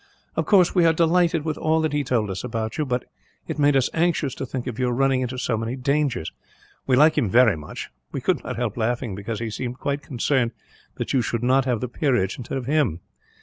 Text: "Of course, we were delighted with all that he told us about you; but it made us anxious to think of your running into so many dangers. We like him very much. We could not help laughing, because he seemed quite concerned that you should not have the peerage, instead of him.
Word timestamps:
"Of 0.35 0.47
course, 0.47 0.73
we 0.73 0.81
were 0.83 0.93
delighted 0.93 1.45
with 1.45 1.59
all 1.59 1.79
that 1.81 1.93
he 1.93 2.03
told 2.03 2.31
us 2.31 2.43
about 2.43 2.79
you; 2.79 2.87
but 2.87 3.05
it 3.47 3.59
made 3.59 3.75
us 3.75 3.87
anxious 3.93 4.33
to 4.33 4.47
think 4.47 4.65
of 4.65 4.79
your 4.79 4.93
running 4.93 5.21
into 5.21 5.37
so 5.37 5.55
many 5.55 5.75
dangers. 5.75 6.31
We 6.87 6.95
like 6.95 7.19
him 7.19 7.29
very 7.29 7.55
much. 7.55 7.91
We 8.11 8.19
could 8.19 8.43
not 8.43 8.55
help 8.55 8.77
laughing, 8.77 9.13
because 9.13 9.39
he 9.39 9.51
seemed 9.51 9.77
quite 9.77 10.01
concerned 10.01 10.53
that 10.95 11.13
you 11.13 11.21
should 11.21 11.43
not 11.43 11.65
have 11.65 11.81
the 11.81 11.87
peerage, 11.87 12.39
instead 12.39 12.57
of 12.57 12.65
him. 12.65 12.99